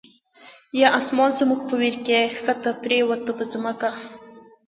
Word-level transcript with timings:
یا 0.79 0.87
آسمان 0.99 1.31
زمونږ 1.39 1.61
په 1.67 1.75
ویر 1.81 1.95
کی، 2.05 2.21
ښکته 2.39 2.71
پریوته 2.81 3.31
په 3.37 3.43
ځمکه 3.51 3.89